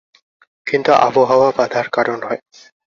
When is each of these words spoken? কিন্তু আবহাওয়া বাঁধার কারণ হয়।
কিন্তু 0.67 0.91
আবহাওয়া 1.01 1.49
বাঁধার 1.57 1.87
কারণ 1.89 2.19
হয়। 2.23 2.41